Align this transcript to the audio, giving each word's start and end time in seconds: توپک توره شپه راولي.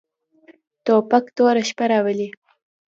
توپک 0.85 1.25
توره 1.35 1.63
شپه 1.69 1.85
راولي. 1.91 2.27